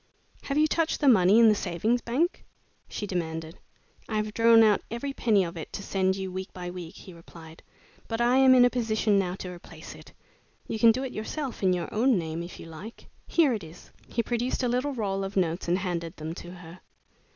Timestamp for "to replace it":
9.35-10.11